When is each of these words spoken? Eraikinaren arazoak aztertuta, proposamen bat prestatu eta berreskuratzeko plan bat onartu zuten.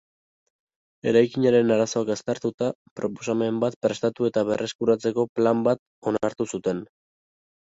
Eraikinaren 1.11 1.73
arazoak 1.75 2.09
aztertuta, 2.13 2.69
proposamen 3.01 3.59
bat 3.65 3.77
prestatu 3.87 4.29
eta 4.31 4.45
berreskuratzeko 4.51 5.27
plan 5.41 5.63
bat 5.69 5.85
onartu 6.15 6.49
zuten. 6.57 6.83